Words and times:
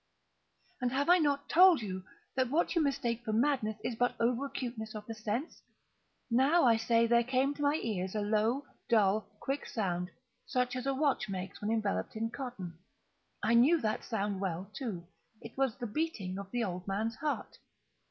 And 0.81 0.91
have 0.93 1.09
I 1.09 1.19
not 1.19 1.47
told 1.47 1.83
you 1.83 2.03
that 2.35 2.49
what 2.49 2.73
you 2.73 2.81
mistake 2.81 3.23
for 3.23 3.33
madness 3.33 3.77
is 3.83 3.93
but 3.95 4.15
over 4.19 4.47
acuteness 4.47 4.95
of 4.95 5.05
the 5.05 5.13
sense?—now, 5.13 6.63
I 6.65 6.75
say, 6.75 7.05
there 7.05 7.23
came 7.23 7.53
to 7.53 7.61
my 7.61 7.75
ears 7.75 8.15
a 8.15 8.21
low, 8.21 8.65
dull, 8.89 9.21
quick 9.39 9.67
sound, 9.67 10.09
such 10.47 10.75
as 10.75 10.87
a 10.87 10.93
watch 10.95 11.29
makes 11.29 11.61
when 11.61 11.69
enveloped 11.69 12.15
in 12.15 12.31
cotton. 12.31 12.79
I 13.43 13.53
knew 13.53 13.79
that 13.81 14.03
sound 14.03 14.41
well, 14.41 14.71
too. 14.73 15.05
It 15.39 15.55
was 15.55 15.75
the 15.75 15.85
beating 15.85 16.39
of 16.39 16.49
the 16.49 16.63
old 16.63 16.87
man's 16.87 17.17
heart. 17.17 17.59